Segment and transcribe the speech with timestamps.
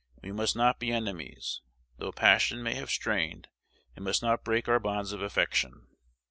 [0.23, 1.61] We must not be enemies.
[1.99, 3.49] Though passion may have strained,
[3.95, 5.89] it must not break our bonds of affection.